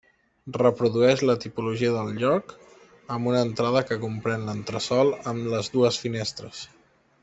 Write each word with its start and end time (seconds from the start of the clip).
Reprodueix 0.55 1.21
la 1.31 1.35
tipologia 1.43 1.91
del 1.97 2.09
lloc, 2.23 2.57
amb 3.19 3.31
una 3.35 3.45
entrada 3.51 3.87
que 3.93 4.01
comprén 4.09 4.49
l'entresòl 4.51 5.17
amb 5.35 5.55
les 5.57 5.75
dues 5.79 6.05
finestres. 6.07 6.69